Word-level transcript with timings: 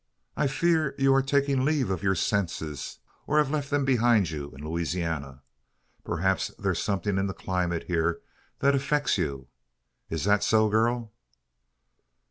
I 0.35 0.47
fear 0.47 0.95
you 0.97 1.13
are 1.13 1.21
taking 1.21 1.63
leave 1.63 1.91
of 1.91 2.01
your 2.01 2.15
senses, 2.15 2.97
or 3.27 3.37
have 3.37 3.51
left 3.51 3.69
them 3.69 3.85
behind 3.85 4.31
you 4.31 4.49
in 4.49 4.65
Louisiana? 4.67 5.43
Perhaps 6.03 6.47
there's 6.57 6.81
something 6.81 7.19
in 7.19 7.27
the 7.27 7.35
climate 7.35 7.83
here 7.83 8.19
that 8.61 8.73
affects 8.73 9.19
you. 9.19 9.45
Is 10.09 10.23
that 10.23 10.43
so, 10.43 10.69
girl?" 10.69 11.11